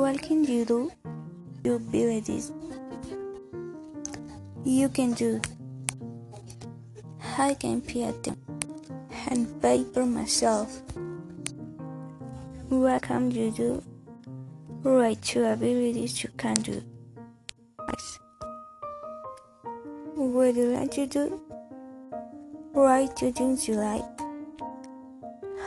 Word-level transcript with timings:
What 0.00 0.22
can 0.22 0.44
you 0.44 0.64
do? 0.64 0.90
Your 1.62 1.76
abilities. 1.76 2.52
You 4.64 4.88
can 4.88 5.12
do. 5.12 5.42
I 7.36 7.52
can 7.52 7.82
pay 7.82 8.04
attention 8.04 8.40
and 9.28 9.60
paper 9.60 10.06
myself. 10.06 10.80
What 12.70 13.02
can 13.02 13.30
you 13.30 13.50
do? 13.50 13.82
Write 14.82 15.20
two 15.20 15.44
abilities 15.44 16.24
you 16.24 16.30
can 16.38 16.54
do. 16.54 16.82
What 20.14 20.54
do 20.54 20.60
you 20.62 20.76
like 20.78 20.92
to 20.92 21.06
do? 21.06 21.40
Write 22.72 23.16
two 23.16 23.32
things 23.32 23.68
you 23.68 23.74
like. 23.74 24.08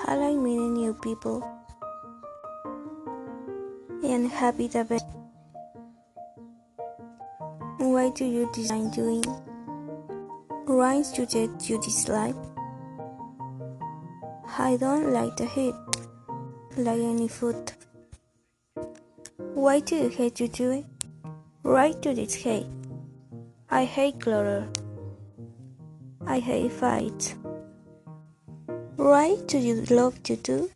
I 0.07 0.15
like 0.15 0.37
meeting 0.37 0.73
new 0.73 0.95
people 0.95 1.52
and 4.13 4.29
happy 4.29 4.67
the 4.67 4.83
best. 4.85 5.05
Why 7.77 8.09
do 8.11 8.25
you 8.25 8.49
design 8.53 8.91
doing? 8.91 9.23
Rhymes 10.67 11.11
do 11.13 11.25
that 11.25 11.67
you 11.67 11.81
dislike? 11.81 12.35
I 14.57 14.77
don't 14.77 15.11
like 15.11 15.35
the 15.37 15.45
heat, 15.45 15.73
like 16.77 16.99
any 16.99 17.27
food. 17.27 17.73
Why 19.55 19.79
do 19.79 19.95
you 19.95 20.09
hate 20.09 20.35
to 20.35 20.47
do 20.47 20.71
it? 20.71 20.85
Write 21.63 22.03
to 22.03 22.13
this 22.13 22.35
hate. 22.35 22.67
I 23.71 23.85
hate 23.85 24.19
clutter. 24.19 24.67
I 26.27 26.37
hate 26.37 26.71
fights. 26.71 27.35
Why 28.95 29.37
do 29.47 29.57
you 29.57 29.81
love 29.89 30.21
to 30.23 30.35
do? 30.35 30.69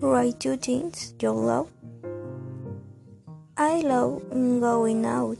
Write 0.00 0.38
two 0.38 0.56
things 0.56 1.14
you 1.20 1.30
love. 1.32 1.68
I 3.60 3.82
love 3.82 4.22
going 4.30 5.04
out. 5.04 5.36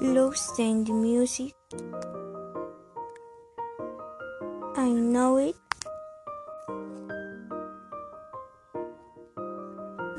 Love 0.00 0.36
staying 0.36 0.84
the 0.84 0.92
music. 0.92 1.52
I 4.76 4.88
know 4.88 5.36
it. 5.38 5.56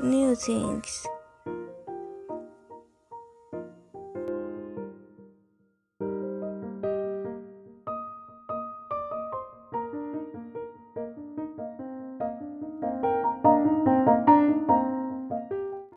New 0.02 0.34
things. 0.34 1.06